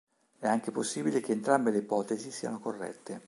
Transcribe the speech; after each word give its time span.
È 0.39 0.47
anche 0.47 0.71
possibile 0.71 1.19
che 1.21 1.31
entrambe 1.31 1.69
le 1.69 1.77
ipotesi 1.77 2.31
siano 2.31 2.57
corrette. 2.59 3.19